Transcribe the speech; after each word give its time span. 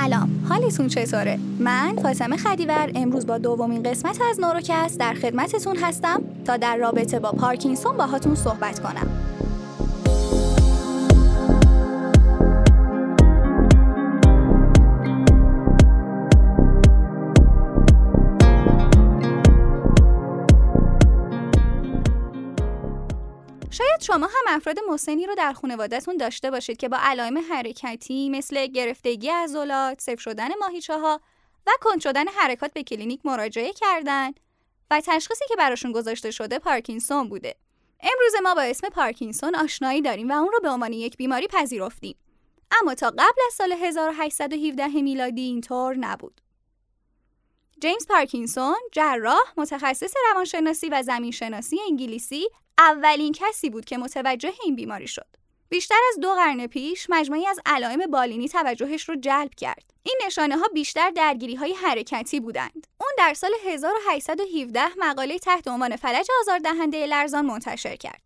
سلام. 0.00 0.30
حالتون 0.48 0.88
چطوره؟ 0.88 1.38
من 1.58 1.96
فاطمه 2.02 2.36
خدیور 2.36 2.90
امروز 2.94 3.26
با 3.26 3.38
دومین 3.38 3.82
قسمت 3.82 4.18
از 4.30 4.40
نوروکست 4.40 5.00
در 5.00 5.14
خدمتتون 5.14 5.76
هستم 5.76 6.22
تا 6.44 6.56
در 6.56 6.76
رابطه 6.76 7.18
با 7.18 7.32
پارکینسون 7.32 7.96
باهاتون 7.96 8.34
صحبت 8.34 8.80
کنم. 8.80 9.33
شما 24.06 24.26
هم 24.26 24.56
افراد 24.56 24.76
مسنی 24.88 25.26
رو 25.26 25.34
در 25.34 25.52
خانوادهتون 25.52 26.16
داشته 26.16 26.50
باشید 26.50 26.76
که 26.76 26.88
با 26.88 26.96
علائم 27.00 27.38
حرکتی 27.38 28.28
مثل 28.28 28.66
گرفتگی 28.66 29.28
عضلات، 29.28 30.00
صفر 30.00 30.16
شدن 30.16 30.48
ماهیچه 30.60 30.98
ها 30.98 31.20
و 31.66 31.70
کند 31.80 32.00
شدن 32.00 32.28
حرکات 32.28 32.72
به 32.72 32.82
کلینیک 32.82 33.20
مراجعه 33.24 33.72
کردن 33.72 34.30
و 34.90 35.00
تشخیصی 35.00 35.44
که 35.48 35.56
براشون 35.56 35.92
گذاشته 35.92 36.30
شده 36.30 36.58
پارکینسون 36.58 37.28
بوده. 37.28 37.54
امروز 38.00 38.32
ما 38.42 38.54
با 38.54 38.62
اسم 38.62 38.88
پارکینسون 38.88 39.54
آشنایی 39.54 40.02
داریم 40.02 40.28
و 40.28 40.32
اون 40.32 40.52
رو 40.52 40.60
به 40.60 40.68
عنوان 40.68 40.92
یک 40.92 41.16
بیماری 41.16 41.46
پذیرفتیم. 41.46 42.16
اما 42.82 42.94
تا 42.94 43.10
قبل 43.10 43.40
از 43.46 43.54
سال 43.54 43.72
1817 43.72 44.86
میلادی 44.88 45.42
اینطور 45.42 45.96
نبود. 45.96 46.40
جیمز 47.80 48.06
پارکینسون، 48.06 48.76
جراح، 48.92 49.52
متخصص 49.56 50.14
روانشناسی 50.30 50.88
و 50.88 51.02
زمینشناسی 51.02 51.80
انگلیسی 51.88 52.48
اولین 52.78 53.32
کسی 53.32 53.70
بود 53.70 53.84
که 53.84 53.98
متوجه 53.98 54.52
این 54.64 54.76
بیماری 54.76 55.08
شد. 55.08 55.26
بیشتر 55.68 55.98
از 56.08 56.20
دو 56.20 56.34
قرن 56.34 56.66
پیش 56.66 57.06
مجموعی 57.08 57.46
از 57.46 57.60
علائم 57.66 58.06
بالینی 58.10 58.48
توجهش 58.48 59.08
رو 59.08 59.16
جلب 59.16 59.54
کرد. 59.54 59.94
این 60.02 60.20
نشانه 60.26 60.56
ها 60.56 60.68
بیشتر 60.74 61.10
درگیری 61.10 61.54
های 61.54 61.72
حرکتی 61.72 62.40
بودند. 62.40 62.86
اون 63.00 63.10
در 63.18 63.34
سال 63.34 63.50
1817 63.66 64.80
مقاله 64.98 65.38
تحت 65.38 65.68
عنوان 65.68 65.96
فلج 65.96 66.26
آزاردهنده 66.40 67.06
لرزان 67.06 67.46
منتشر 67.46 67.96
کرد. 67.96 68.22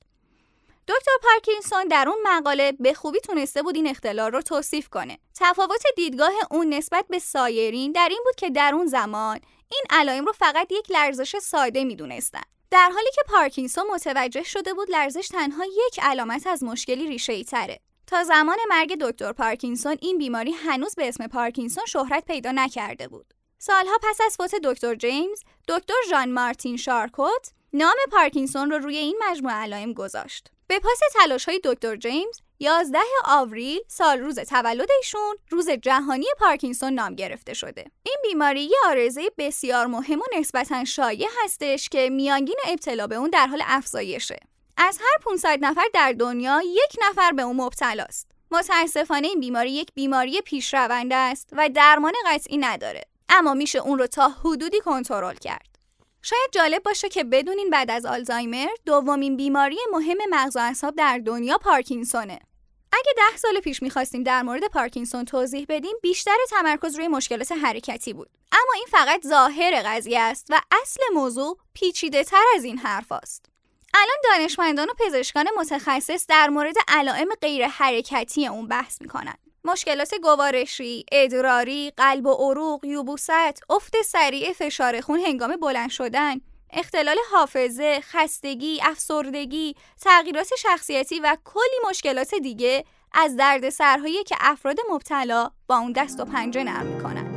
دکتر 0.89 1.12
پارکینسون 1.23 1.89
در 1.89 2.08
اون 2.08 2.19
مقاله 2.25 2.73
به 2.73 2.95
خوبی 2.95 3.20
تونسته 3.20 3.62
بود 3.62 3.77
این 3.77 3.86
اختلال 3.86 4.33
رو 4.33 4.42
توصیف 4.42 4.89
کنه. 4.89 5.19
تفاوت 5.34 5.83
دیدگاه 5.97 6.33
اون 6.51 6.75
نسبت 6.75 7.05
به 7.08 7.19
سایرین 7.19 7.92
در 7.92 8.08
این 8.11 8.20
بود 8.25 8.34
که 8.36 8.51
در 8.51 8.75
اون 8.75 8.86
زمان 8.86 9.41
این 9.73 9.83
علائم 9.91 10.25
رو 10.25 10.33
فقط 10.33 10.73
یک 10.73 10.91
لرزش 10.91 11.36
ساده 11.36 11.84
می‌دونستن. 11.84 12.42
در 12.70 12.91
حالی 12.94 13.11
که 13.14 13.22
پارکینسون 13.28 13.86
متوجه 13.91 14.42
شده 14.42 14.74
بود 14.74 14.91
لرزش 14.91 15.28
تنها 15.28 15.64
یک 15.64 16.00
علامت 16.02 16.47
از 16.47 16.62
مشکلی 16.62 17.08
ریشه 17.08 17.33
ای 17.33 17.44
تره. 17.44 17.80
تا 18.06 18.24
زمان 18.24 18.56
مرگ 18.69 18.98
دکتر 19.00 19.33
پارکینسون 19.33 19.97
این 20.00 20.19
بیماری 20.19 20.52
هنوز 20.52 20.94
به 20.94 21.08
اسم 21.08 21.27
پارکینسون 21.27 21.84
شهرت 21.86 22.24
پیدا 22.24 22.52
نکرده 22.52 23.08
بود. 23.08 23.34
سالها 23.58 23.98
پس 24.02 24.19
از 24.27 24.36
فوت 24.36 24.55
دکتر 24.55 24.94
جیمز، 24.94 25.42
دکتر 25.69 25.94
ژان 26.11 26.33
مارتین 26.33 26.77
شارکوت 26.77 27.50
نام 27.72 27.96
پارکینسون 28.12 28.70
رو 28.70 28.78
روی 28.78 28.96
این 28.96 29.22
مجموعه 29.28 29.55
علائم 29.55 29.92
گذاشت. 29.92 30.50
به 30.66 30.78
پاس 30.78 31.00
تلاش 31.14 31.44
های 31.44 31.61
دکتر 31.64 31.96
جیمز 31.96 32.41
11 32.61 32.98
آوریل 33.25 33.81
سال 33.89 34.19
روز 34.19 34.39
تولد 34.39 34.89
ایشون 34.98 35.37
روز 35.51 35.70
جهانی 35.70 36.27
پارکینسون 36.39 36.92
نام 36.92 37.14
گرفته 37.14 37.55
شده. 37.55 37.84
این 38.03 38.17
بیماری 38.23 38.62
یه 38.62 38.77
آرزه 38.87 39.31
بسیار 39.39 39.87
مهم 39.87 40.19
و 40.19 40.39
نسبتا 40.39 40.84
شایع 40.84 41.29
هستش 41.45 41.89
که 41.89 42.11
میانگین 42.11 42.56
ابتلا 42.69 43.06
به 43.06 43.14
اون 43.14 43.31
در 43.31 43.47
حال 43.47 43.62
افزایشه. 43.67 44.36
از 44.77 44.98
هر 44.98 45.25
500 45.25 45.59
نفر 45.61 45.84
در 45.95 46.12
دنیا 46.19 46.61
یک 46.64 46.97
نفر 47.09 47.33
به 47.33 47.42
اون 47.42 47.56
مبتلاست. 47.56 48.31
متاسفانه 48.51 49.29
این 49.29 49.41
بیماری 49.41 49.70
یک 49.70 49.92
بیماری 49.95 50.41
پیشرونده 50.41 51.17
است 51.17 51.48
و 51.53 51.69
درمان 51.69 52.12
قطعی 52.27 52.56
نداره. 52.59 53.03
اما 53.29 53.55
میشه 53.55 53.79
اون 53.79 53.98
رو 53.98 54.06
تا 54.06 54.29
حدودی 54.29 54.81
کنترل 54.81 55.34
کرد. 55.34 55.67
شاید 56.23 56.51
جالب 56.52 56.83
باشه 56.83 57.08
که 57.08 57.24
بدونین 57.24 57.70
بعد 57.70 57.90
از 57.90 58.06
آلزایمر 58.06 58.68
دومین 58.86 59.36
بیماری 59.36 59.79
مهم 59.92 60.17
مغز 60.30 60.56
و 60.56 60.58
اعصاب 60.58 60.95
در 60.95 61.18
دنیا 61.18 61.58
پارکینسونه. 61.58 62.39
اگه 62.92 63.12
ده 63.17 63.36
سال 63.36 63.61
پیش 63.61 63.83
می‌خواستیم 63.83 64.23
در 64.23 64.42
مورد 64.42 64.64
پارکینسون 64.64 65.24
توضیح 65.24 65.67
بدیم 65.68 65.96
بیشتر 66.02 66.36
تمرکز 66.51 66.96
روی 66.96 67.08
مشکلات 67.08 67.52
حرکتی 67.52 68.12
بود. 68.12 68.30
اما 68.52 68.73
این 68.74 68.86
فقط 68.90 69.27
ظاهر 69.27 69.83
قضیه 69.86 70.20
است 70.20 70.46
و 70.51 70.61
اصل 70.83 71.01
موضوع 71.14 71.58
پیچیده 71.74 72.24
تر 72.24 72.45
از 72.57 72.64
این 72.64 72.78
حرف 72.78 73.12
است. 73.12 73.46
الان 73.95 74.17
دانشمندان 74.24 74.90
و 74.90 74.95
پزشکان 74.98 75.48
متخصص 75.57 76.27
در 76.27 76.48
مورد 76.48 76.74
علائم 76.89 77.28
غیر 77.42 77.67
حرکتی 77.67 78.46
اون 78.46 78.68
بحث 78.68 79.02
می‌کنن. 79.02 79.34
مشکلات 79.68 80.14
گوارشی، 80.23 81.05
ادراری، 81.12 81.92
قلب 81.96 82.27
و 82.27 82.33
عروق، 82.33 82.84
یوبوست، 82.84 83.30
افت 83.70 84.02
سریع 84.05 84.52
فشار 84.52 85.01
خون 85.01 85.20
هنگام 85.20 85.56
بلند 85.56 85.90
شدن، 85.90 86.40
اختلال 86.73 87.17
حافظه، 87.33 88.01
خستگی، 88.01 88.80
افسردگی، 88.83 89.74
تغییرات 90.01 90.48
شخصیتی 90.58 91.20
و 91.20 91.36
کلی 91.45 91.90
مشکلات 91.90 92.34
دیگه 92.34 92.84
از 93.12 93.36
درد 93.36 93.68
سرهایی 93.68 94.24
که 94.24 94.36
افراد 94.40 94.77
مبتلا 94.90 95.51
با 95.67 95.77
اون 95.78 95.92
دست 95.92 96.20
و 96.20 96.24
پنجه 96.24 96.64
نرم 96.64 96.86
می‌کنن. 96.86 97.27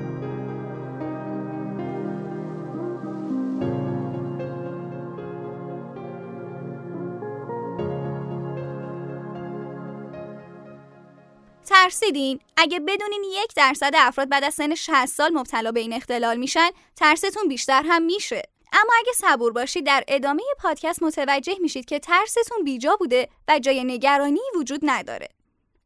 ترسیدین 11.82 12.40
اگه 12.58 12.80
بدونین 12.80 13.24
یک 13.24 13.54
درصد 13.56 13.92
افراد 13.96 14.30
بعد 14.30 14.44
از 14.44 14.54
سن 14.54 14.76
60 14.76 15.06
سال 15.06 15.34
مبتلا 15.34 15.72
به 15.72 15.80
این 15.80 15.94
اختلال 15.94 16.38
میشن 16.38 16.70
ترستون 16.96 17.48
بیشتر 17.48 17.84
هم 17.86 18.04
میشه 18.04 18.42
اما 18.74 18.94
اگه 19.00 19.12
صبور 19.16 19.52
باشید 19.52 19.86
در 19.86 20.04
ادامه 20.08 20.44
پادکست 20.60 21.04
متوجه 21.04 21.56
میشید 21.62 21.86
که 21.86 22.00
ترستون 22.00 22.64
بیجا 22.64 22.96
بوده 22.96 23.30
و 23.48 23.60
جای 23.60 23.84
نگرانی 23.84 24.40
وجود 24.56 24.80
نداره. 24.84 25.28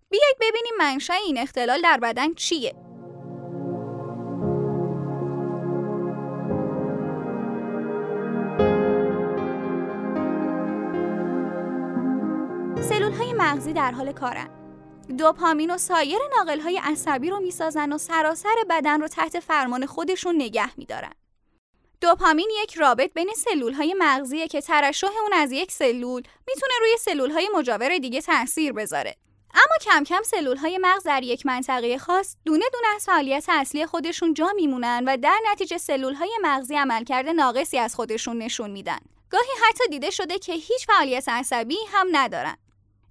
بیایید 0.09 0.37
ببینیم 0.41 0.73
منشأ 0.77 1.13
این 1.13 1.37
اختلال 1.37 1.81
در 1.81 1.97
بدن 1.97 2.33
چیه. 2.33 2.75
سلول 12.89 13.11
های 13.11 13.33
مغزی 13.33 13.73
در 13.73 13.91
حال 13.91 14.11
کارن. 14.11 14.64
دوپامین 15.09 15.71
و 15.71 15.77
سایر 15.77 16.19
ناقل 16.37 16.59
های 16.59 16.77
عصبی 16.83 17.29
رو 17.29 17.39
می‌سازن 17.39 17.93
و 17.93 17.97
سراسر 17.97 18.55
بدن 18.69 19.01
رو 19.01 19.07
تحت 19.07 19.39
فرمان 19.39 19.85
خودشون 19.85 20.35
نگه 20.35 20.79
میدارن. 20.79 21.13
دوپامین 22.01 22.49
یک 22.63 22.73
رابط 22.73 23.13
بین 23.13 23.29
سلول 23.35 23.73
های 23.73 23.95
مغزیه 23.99 24.47
که 24.47 24.61
ترشح 24.61 25.11
اون 25.21 25.33
از 25.33 25.51
یک 25.51 25.71
سلول 25.71 26.23
می‌تونه 26.47 26.73
روی 26.79 26.97
سلول 26.99 27.31
های 27.31 27.49
مجاور 27.55 27.97
دیگه 27.97 28.21
تاثیر 28.21 28.73
بذاره. 28.73 29.15
اما 29.53 29.75
کم 29.81 30.03
کم 30.03 30.23
سلول 30.23 30.57
های 30.57 30.77
مغز 30.81 31.03
در 31.03 31.23
یک 31.23 31.45
منطقه 31.45 31.97
خاص 31.97 32.35
دونه 32.45 32.65
دونه 32.73 32.95
از 32.95 33.05
فعالیت 33.05 33.45
اصلی 33.49 33.85
خودشون 33.85 34.33
جا 34.33 34.53
میمونن 34.55 35.03
و 35.07 35.17
در 35.17 35.39
نتیجه 35.51 35.77
سلول 35.77 36.13
های 36.13 36.31
مغزی 36.41 36.75
عملکرد 36.75 37.27
ناقصی 37.27 37.77
از 37.77 37.95
خودشون 37.95 38.37
نشون 38.37 38.71
میدن. 38.71 38.99
گاهی 39.29 39.51
حتی 39.69 39.83
دیده 39.89 40.09
شده 40.09 40.39
که 40.39 40.53
هیچ 40.53 40.87
فعالیت 40.87 41.29
عصبی 41.29 41.77
هم 41.87 42.07
ندارن. 42.11 42.57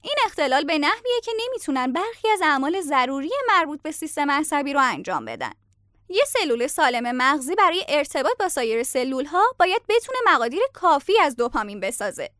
این 0.04 0.14
اختلال 0.26 0.64
به 0.64 0.78
نحویه 0.78 1.20
که 1.24 1.32
نمی‌تونن 1.44 1.92
برخی 1.92 2.28
از 2.28 2.40
اعمال 2.42 2.80
ضروری 2.80 3.30
مربوط 3.48 3.82
به 3.82 3.92
سیستم 3.92 4.30
عصبی 4.30 4.72
رو 4.72 4.80
انجام 4.82 5.24
بدن. 5.24 5.52
یه 6.08 6.22
سلول 6.26 6.66
سالم 6.66 7.16
مغزی 7.16 7.54
برای 7.54 7.84
ارتباط 7.88 8.38
با 8.38 8.48
سایر 8.48 8.82
سلول 8.82 9.24
ها 9.24 9.42
باید 9.58 9.82
بتونه 9.88 10.18
مقادیر 10.26 10.62
کافی 10.72 11.20
از 11.20 11.36
دوپامین 11.36 11.80
بسازه. 11.80 12.30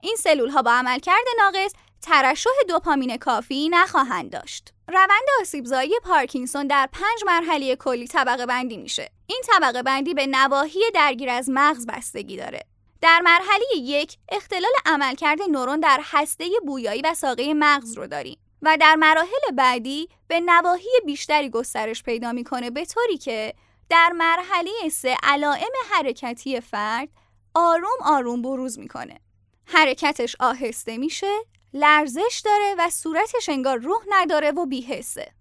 این 0.00 0.16
سلول 0.16 0.48
ها 0.48 0.62
با 0.62 0.70
عملکرد 0.70 1.24
ناقص 1.38 1.72
ترشح 2.02 2.50
دوپامین 2.68 3.16
کافی 3.16 3.68
نخواهند 3.68 4.32
داشت. 4.32 4.72
روند 4.88 5.28
آسیبزایی 5.40 5.98
پارکینسون 6.04 6.66
در 6.66 6.88
پنج 6.92 7.24
مرحله 7.26 7.76
کلی 7.76 8.06
طبقه 8.06 8.46
بندی 8.46 8.76
میشه. 8.76 9.10
این 9.26 9.42
طبقه 9.46 9.82
بندی 9.82 10.14
به 10.14 10.26
نواحی 10.26 10.80
درگیر 10.94 11.30
از 11.30 11.50
مغز 11.50 11.86
بستگی 11.86 12.36
داره. 12.36 12.60
در 13.04 13.20
مرحله 13.20 13.64
یک 13.76 14.16
اختلال 14.28 14.72
عملکرد 14.86 15.42
نورون 15.42 15.80
در 15.80 16.00
هسته 16.02 16.50
بویایی 16.66 17.02
و 17.02 17.14
ساقه 17.14 17.54
مغز 17.54 17.98
رو 17.98 18.06
داریم. 18.06 18.38
و 18.62 18.76
در 18.80 18.94
مراحل 18.94 19.50
بعدی 19.56 20.08
به 20.28 20.40
نواحی 20.40 20.88
بیشتری 21.06 21.50
گسترش 21.50 22.02
پیدا 22.02 22.32
می‌کنه 22.32 22.70
به 22.70 22.84
طوری 22.84 23.18
که 23.18 23.54
در 23.88 24.12
مرحله 24.12 24.70
سه 24.92 25.16
علائم 25.22 25.70
حرکتی 25.90 26.60
فرد 26.60 27.08
آروم 27.54 27.98
آروم 28.04 28.42
بروز 28.42 28.78
می‌کنه. 28.78 29.20
حرکتش 29.64 30.36
آهسته 30.40 30.98
میشه، 30.98 31.34
لرزش 31.74 32.42
داره 32.44 32.74
و 32.78 32.90
صورتش 32.90 33.48
انگار 33.48 33.78
روح 33.78 34.02
نداره 34.08 34.50
و 34.50 34.66
بیحسه. 34.66 35.32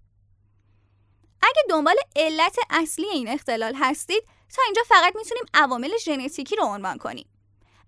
اگه 1.42 1.62
دنبال 1.70 1.96
علت 2.16 2.58
اصلی 2.70 3.08
این 3.08 3.28
اختلال 3.28 3.76
هستید 3.76 4.24
تا 4.56 4.62
اینجا 4.66 4.82
فقط 4.88 5.16
می‌تونیم 5.16 5.44
عوامل 5.54 5.98
ژنتیکی 5.98 6.56
رو 6.56 6.64
عنوان 6.64 6.98
کنیم. 6.98 7.26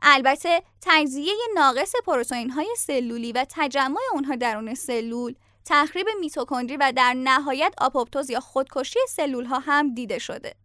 البته 0.02 0.64
تجزیه 0.82 1.34
ناقص 1.56 1.94
پروتئین 2.06 2.50
های 2.50 2.76
سلولی 2.78 3.32
و 3.32 3.46
تجمع 3.50 4.00
اونها 4.14 4.36
درون 4.36 4.74
سلول 4.74 5.36
تخریب 5.66 6.08
میتوکندری 6.20 6.78
و 6.78 6.94
در 6.96 7.14
نهایت 7.14 7.74
آپوپتوز 7.78 8.30
یا 8.30 8.40
خودکشی 8.40 9.00
سلول 9.10 9.46
ها 9.46 9.60
هم 9.60 9.94
دیده 9.94 10.20
شده. 10.20 10.56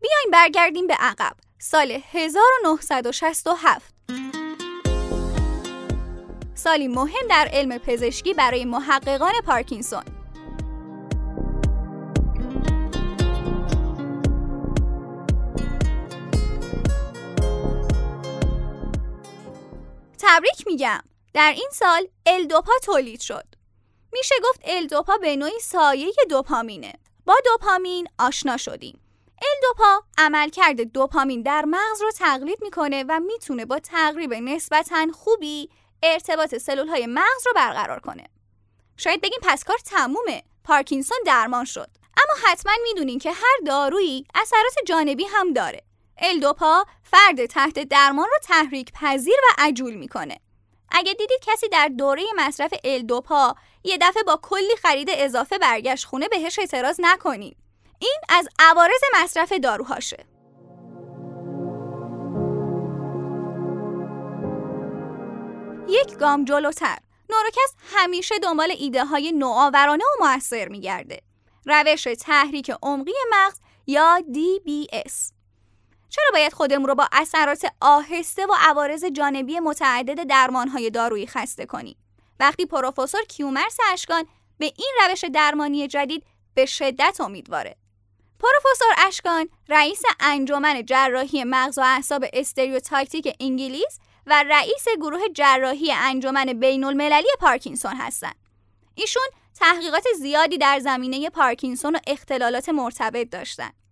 بیاین 0.00 0.30
برگردیم 0.32 0.86
به 0.86 0.94
عقب. 0.94 1.36
سال 1.58 2.00
1967 2.12 3.94
سالی 6.54 6.88
مهم 6.88 7.26
در 7.30 7.48
علم 7.52 7.78
پزشکی 7.78 8.34
برای 8.34 8.64
محققان 8.64 9.32
پارکینسون 9.46 10.02
تبریک 20.34 20.66
میگم. 20.66 21.00
در 21.34 21.52
این 21.56 21.68
سال 21.72 22.08
الدوپا 22.26 22.72
تولید 22.82 23.20
شد. 23.20 23.44
میشه 24.12 24.34
گفت 24.44 24.60
الدوپا 24.64 25.16
به 25.16 25.36
نوعی 25.36 25.60
سایه 25.60 26.12
دوپامینه. 26.30 26.92
با 27.26 27.34
دوپامین 27.44 28.08
آشنا 28.18 28.56
شدیم. 28.56 29.00
الدوپا 29.42 30.02
عملکرد 30.18 30.80
دوپامین 30.80 31.42
در 31.42 31.64
مغز 31.64 32.02
رو 32.02 32.10
تقلید 32.10 32.58
می‌کنه 32.62 33.04
و 33.08 33.20
می‌تونه 33.20 33.64
با 33.64 33.78
تقریب 33.78 34.34
نسبتا 34.34 35.06
خوبی 35.12 35.70
ارتباط 36.02 36.54
سلول 36.54 36.88
های 36.88 37.06
مغز 37.06 37.46
رو 37.46 37.52
برقرار 37.56 38.00
کنه. 38.00 38.28
شاید 38.96 39.20
بگیم 39.20 39.40
پس 39.42 39.64
کار 39.64 39.78
تمومه. 39.78 40.42
پارکینسون 40.64 41.18
درمان 41.26 41.64
شد. 41.64 41.90
اما 42.16 42.48
حتما 42.48 42.72
می‌دونین 42.82 43.18
که 43.18 43.32
هر 43.32 43.58
دارویی 43.66 44.26
اثرات 44.34 44.74
جانبی 44.86 45.24
هم 45.24 45.52
داره. 45.52 45.82
الدوپا 46.18 46.84
فرد 47.02 47.46
تحت 47.46 47.78
درمان 47.78 48.26
رو 48.26 48.38
تحریک 48.42 48.92
پذیر 48.92 49.34
و 49.34 49.54
عجول 49.58 49.94
می‌کنه. 49.94 50.40
اگه 50.90 51.12
دیدید 51.14 51.40
کسی 51.42 51.68
در 51.68 51.88
دوره 51.88 52.22
مصرف 52.36 52.74
الدوپا 52.84 53.54
یه 53.84 53.98
دفعه 54.00 54.22
با 54.22 54.40
کلی 54.42 54.76
خرید 54.82 55.08
اضافه 55.10 55.58
برگشت 55.58 56.04
خونه 56.04 56.28
بهش 56.28 56.58
اعتراض 56.58 57.00
نکنید 57.02 57.56
این 57.98 58.18
از 58.28 58.48
عوارض 58.58 59.00
مصرف 59.14 59.52
داروهاشه. 59.52 60.26
یک 65.88 66.16
گام 66.16 66.44
جلوتر 66.44 66.98
نوروکس 67.30 67.74
همیشه 67.94 68.38
دنبال 68.38 68.70
ایده 68.78 69.04
های 69.04 69.32
نوآورانه 69.32 70.04
و 70.04 70.24
موثر 70.24 70.68
میگرده. 70.68 71.20
روش 71.66 72.08
تحریک 72.20 72.72
عمقی 72.82 73.12
مغز 73.32 73.60
یا 73.86 74.18
DBS 74.20 75.33
چرا 76.14 76.30
باید 76.32 76.52
خودمون 76.52 76.88
رو 76.88 76.94
با 76.94 77.08
اثرات 77.12 77.66
آهسته 77.80 78.46
و 78.46 78.54
عوارض 78.60 79.04
جانبی 79.04 79.60
متعدد 79.60 80.22
درمانهای 80.26 80.90
دارویی 80.90 81.26
خسته 81.26 81.66
کنیم 81.66 81.96
وقتی 82.40 82.66
پروفسور 82.66 83.22
کیومرس 83.22 83.76
اشکان 83.92 84.26
به 84.58 84.72
این 84.76 84.92
روش 85.08 85.24
درمانی 85.24 85.88
جدید 85.88 86.24
به 86.54 86.66
شدت 86.66 87.20
امیدواره 87.20 87.76
پروفسور 88.38 89.06
اشکان 89.06 89.48
رئیس 89.68 90.02
انجمن 90.20 90.84
جراحی 90.84 91.44
مغز 91.44 91.78
و 91.78 91.82
اعصاب 91.84 92.24
استریوتاکتیک 92.32 93.36
انگلیس 93.40 93.98
و 94.26 94.44
رئیس 94.48 94.84
گروه 95.00 95.20
جراحی 95.34 95.92
انجمن 95.92 96.44
بین 96.44 96.84
المللی 96.84 97.28
پارکینسون 97.40 97.96
هستند. 97.96 98.36
ایشون 98.94 99.26
تحقیقات 99.60 100.04
زیادی 100.18 100.58
در 100.58 100.78
زمینه 100.78 101.30
پارکینسون 101.30 101.96
و 101.96 101.98
اختلالات 102.06 102.68
مرتبط 102.68 103.30
داشتند. 103.30 103.83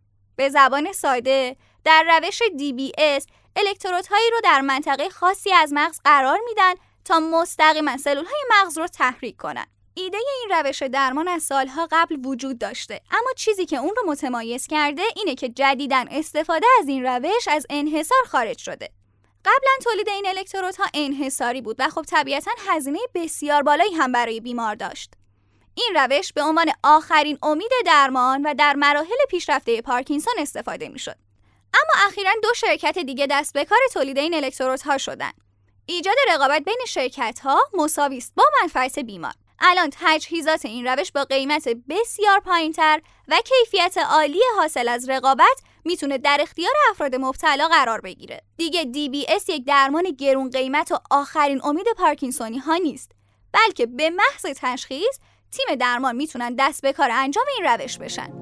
به 0.43 0.49
زبان 0.49 0.93
ساده 0.93 1.56
در 1.85 2.05
روش 2.09 2.39
DBS 2.39 3.25
الکترودهایی 3.56 4.31
رو 4.31 4.41
در 4.44 4.61
منطقه 4.61 5.09
خاصی 5.09 5.53
از 5.53 5.73
مغز 5.73 6.00
قرار 6.05 6.39
میدن 6.44 6.73
تا 7.05 7.21
مستقیما 7.21 7.97
سلول 7.97 8.25
های 8.25 8.44
مغز 8.50 8.79
رو 8.79 8.87
تحریک 8.87 9.37
کنن. 9.37 9.67
ایده 9.94 10.17
این 10.17 10.59
روش 10.59 10.83
درمان 10.83 11.29
از 11.29 11.43
سالها 11.43 11.89
قبل 11.93 12.27
وجود 12.27 12.59
داشته 12.59 13.00
اما 13.11 13.33
چیزی 13.37 13.67
که 13.67 13.77
اون 13.77 13.94
رو 13.97 14.11
متمایز 14.11 14.67
کرده 14.67 15.03
اینه 15.17 15.35
که 15.35 15.49
جدیدا 15.49 16.05
استفاده 16.11 16.67
از 16.81 16.89
این 16.89 17.06
روش 17.06 17.49
از 17.49 17.67
انحصار 17.71 18.23
خارج 18.27 18.59
شده. 18.59 18.89
قبلا 19.44 19.73
تولید 19.85 20.09
این 20.09 20.27
الکترودها 20.27 20.85
انحصاری 20.94 21.61
بود 21.61 21.77
و 21.79 21.89
خب 21.89 22.03
طبیعتا 22.03 22.50
هزینه 22.69 22.99
بسیار 23.15 23.62
بالایی 23.62 23.94
هم 23.94 24.12
برای 24.12 24.41
بیمار 24.41 24.75
داشت. 24.75 25.11
این 25.74 25.92
روش 25.94 26.32
به 26.32 26.42
عنوان 26.42 26.72
آخرین 26.82 27.38
امید 27.42 27.70
درمان 27.86 28.42
و 28.42 28.54
در 28.54 28.74
مراحل 28.74 29.24
پیشرفته 29.28 29.82
پارکینسون 29.82 30.34
استفاده 30.38 30.88
می‌شد. 30.88 31.16
اما 31.74 32.06
اخیرا 32.06 32.30
دو 32.42 32.54
شرکت 32.54 32.98
دیگه 32.98 33.26
دست 33.30 33.52
به 33.54 33.64
کار 33.64 33.78
تولید 33.92 34.19
این 34.19 34.34
الکترودها 34.34 34.98
شدن. 34.98 35.32
ایجاد 35.86 36.14
رقابت 36.28 36.62
بین 36.62 36.80
شرکت 36.88 37.40
ها 37.40 37.58
مساوی 37.74 38.19
است 38.19 38.32
با 38.36 38.44
منفعت 38.62 38.98
بیمار. 38.98 39.32
الان 39.60 39.90
تجهیزات 40.00 40.64
این 40.64 40.86
روش 40.86 41.12
با 41.12 41.24
قیمت 41.24 41.69
بسیار 41.88 42.40
پایینتر 42.40 43.00
و 43.28 43.40
کیفیت 43.44 43.98
عالی 43.98 44.42
حاصل 44.56 44.88
از 44.88 45.08
رقابت 45.08 45.60
می‌تونه 45.84 46.19
در 46.19 46.38
اختیار 46.40 46.72
افراد 46.90 47.14
مبتلا 47.14 47.69
قرار 47.69 48.00
بگیره. 48.00 48.42
دیگه 48.56 48.82
DBS 48.82 49.48
یک 49.48 49.64
درمان 49.66 50.10
گرون 50.10 50.50
قیمت 50.50 50.92
و 50.92 50.98
آخرین 51.10 51.60
امید 51.64 51.86
پارکینسونی 51.96 52.58
ها 52.58 52.76
نیست، 52.76 53.12
بلکه 53.52 53.86
به 53.86 54.10
محض 54.10 54.56
تشخیص 54.56 55.19
تیم 55.52 55.75
درمان 55.75 56.16
می‌تونن 56.16 56.54
دست 56.58 56.82
به 56.82 56.93
کار 56.93 57.10
انجام 57.12 57.44
این 57.56 57.66
روش 57.66 57.99
بشن. 57.99 58.32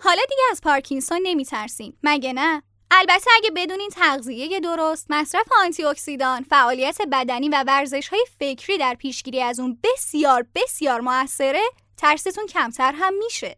حالا 0.00 0.22
دیگه 0.28 0.42
از 0.50 0.60
پارکینسون 0.60 1.20
نمیترسیم 1.22 1.98
مگه 2.02 2.32
نه 2.32 2.62
البته 2.90 3.30
اگه 3.36 3.50
بدونین 3.56 3.88
تغذیه 3.88 4.60
درست، 4.60 5.06
مصرف 5.10 5.46
آنتی 5.64 5.84
اکسیدان، 5.84 6.42
فعالیت 6.42 6.98
بدنی 7.12 7.48
و 7.48 7.64
ورزش 7.66 8.08
های 8.08 8.24
فکری 8.38 8.78
در 8.78 8.94
پیشگیری 8.94 9.42
از 9.42 9.60
اون 9.60 9.78
بسیار 9.84 10.46
بسیار 10.54 11.00
موثره، 11.00 11.62
ترستون 11.96 12.46
کمتر 12.46 12.92
هم 12.92 13.14
میشه. 13.14 13.56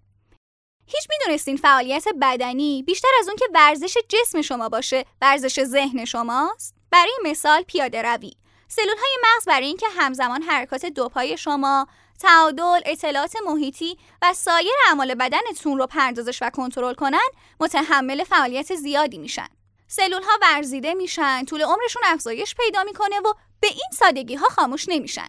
هیچ 0.87 1.09
می‌دونستین 1.11 1.57
فعالیت 1.57 2.05
بدنی 2.23 2.83
بیشتر 2.83 3.09
از 3.21 3.29
اون 3.29 3.37
که 3.37 3.47
ورزش 3.55 3.97
جسم 4.09 4.43
شما 4.43 4.69
باشه، 4.69 5.05
ورزش 5.23 5.65
ذهن 5.65 6.05
شماست؟ 6.05 6.80
برای 6.91 7.13
مثال 7.25 7.63
پیاده 7.63 8.03
روی. 8.03 8.33
سلول 8.69 8.97
های 8.99 9.19
مغز 9.23 9.45
برای 9.45 9.67
اینکه 9.67 9.87
همزمان 9.97 10.43
حرکات 10.43 10.87
دوپای 10.87 11.39
شما، 11.39 11.87
تعادل، 12.21 12.81
اطلاعات 12.87 13.35
محیطی 13.47 13.99
و 14.23 14.35
سایر 14.35 14.73
اعمال 14.89 15.15
بدنتون 15.15 15.79
رو 15.79 15.87
پردازش 15.87 16.43
و 16.43 16.51
کنترل 16.51 16.95
کنن 16.95 17.29
متحمل 17.61 18.25
فعالیت 18.25 18.75
زیادی 18.75 19.19
میشن. 19.19 19.49
سلول 19.89 20.23
ها 20.23 20.39
ورزیده 20.43 20.95
میشن، 20.95 21.45
طول 21.45 21.63
عمرشون 21.63 22.03
افزایش 22.05 22.55
پیدا 22.55 22.85
می‌کنه 22.85 23.21
و 23.21 23.33
به 23.61 23.69
این 23.69 23.91
سادگی 23.93 24.35
ها 24.35 24.49
خاموش 24.49 24.89
نمیشن. 24.89 25.29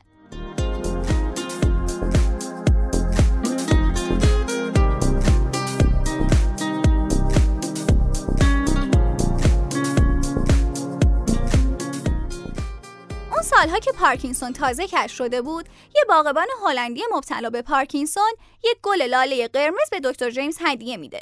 سالها 13.62 13.80
که 13.80 13.92
پارکینسون 13.92 14.54
تازه 14.54 14.88
کشف 14.88 15.12
شده 15.12 15.42
بود 15.42 15.70
یه 15.96 16.04
باغبان 16.10 16.48
هلندی 16.64 17.02
مبتلا 17.12 17.50
به 17.50 17.62
پارکینسون 17.62 18.32
یک 18.64 18.78
گل 18.84 19.02
لاله 19.02 19.48
قرمز 19.48 19.90
به 19.92 20.00
دکتر 20.00 20.30
جیمز 20.30 20.58
هدیه 20.62 20.98
میده. 20.98 21.22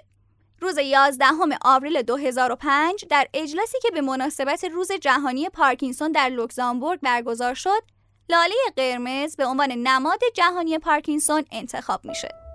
روز 0.62 0.78
11 0.78 1.26
آوریل 1.62 2.02
2005 2.02 3.06
در 3.10 3.28
اجلاسی 3.34 3.78
که 3.82 3.92
به 3.92 4.02
مناسبت 4.02 4.64
روز 4.64 4.92
جهانی 4.92 5.50
پارکینسون 5.50 6.12
در 6.12 6.30
لوکزامبورگ 6.30 7.00
برگزار 7.00 7.54
شد 7.54 7.84
لاله 8.30 8.56
قرمز 8.76 9.36
به 9.36 9.46
عنوان 9.46 9.72
نماد 9.72 10.20
جهانی 10.36 10.78
پارکینسون 10.80 11.46
انتخاب 11.52 12.06
میشه 12.06 12.49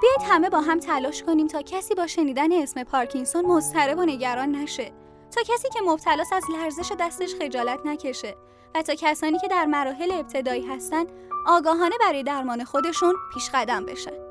بیایید 0.00 0.32
همه 0.32 0.50
با 0.50 0.60
هم 0.60 0.80
تلاش 0.80 1.22
کنیم 1.22 1.46
تا 1.46 1.62
کسی 1.62 1.94
با 1.94 2.06
شنیدن 2.06 2.52
اسم 2.52 2.84
پارکینسون 2.84 3.46
مضطرب 3.46 3.98
و 3.98 4.04
نگران 4.04 4.52
نشه. 4.52 4.92
تا 5.30 5.42
کسی 5.42 5.68
که 5.68 5.80
مبتلاست 5.80 6.32
از 6.32 6.44
لرزش 6.50 6.92
دستش 7.00 7.34
خجالت 7.34 7.78
نکشه. 7.84 8.36
و 8.74 8.82
تا 8.82 8.94
کسانی 8.94 9.38
که 9.38 9.48
در 9.48 9.66
مراحل 9.66 10.12
ابتدایی 10.12 10.66
هستن 10.66 11.04
آگاهانه 11.46 11.94
برای 12.00 12.22
درمان 12.22 12.64
خودشون 12.64 13.14
پیش 13.34 13.50
قدم 13.54 13.86
بشن. 13.86 14.29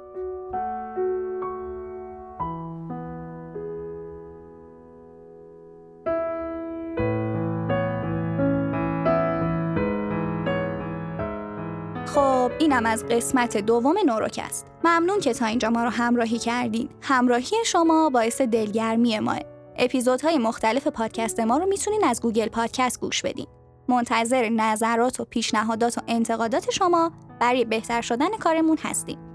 خب 12.15 12.51
اینم 12.59 12.85
از 12.85 13.05
قسمت 13.05 13.57
دوم 13.57 13.95
نوروکست 14.05 14.65
ممنون 14.83 15.19
که 15.19 15.33
تا 15.33 15.45
اینجا 15.45 15.69
ما 15.69 15.83
رو 15.83 15.89
همراهی 15.89 16.39
کردین. 16.39 16.89
همراهی 17.01 17.55
شما 17.65 18.09
باعث 18.09 18.41
دلگرمی 18.41 19.19
ماه 19.19 19.39
اپیزودهای 19.77 20.37
مختلف 20.37 20.87
پادکست 20.87 21.39
ما 21.39 21.57
رو 21.57 21.65
می‌تونین 21.65 22.03
از 22.03 22.21
گوگل 22.21 22.47
پادکست 22.47 23.01
گوش 23.01 23.21
بدین. 23.21 23.47
منتظر 23.87 24.49
نظرات 24.49 25.19
و 25.19 25.25
پیشنهادات 25.25 25.97
و 25.97 26.01
انتقادات 26.07 26.71
شما 26.71 27.11
برای 27.39 27.65
بهتر 27.65 28.01
شدن 28.01 28.37
کارمون 28.37 28.77
هستیم. 28.77 29.28